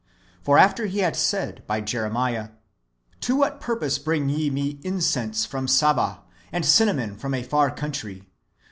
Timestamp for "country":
7.69-8.27